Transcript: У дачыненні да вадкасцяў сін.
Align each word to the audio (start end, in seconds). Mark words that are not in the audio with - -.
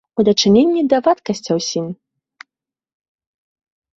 У 0.21 0.23
дачыненні 0.27 0.81
да 0.93 0.97
вадкасцяў 1.07 1.57
сін. 1.69 1.85